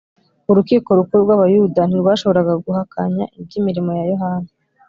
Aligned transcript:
Urukiko 0.51 0.87
Rukuru 0.97 1.21
rw’Abayuda 1.25 1.81
ntirwashoboraga 1.85 2.53
guhakanya 2.65 3.23
iby’imirimo 3.39 3.91
ya 3.99 4.03
Yohana 4.11 4.49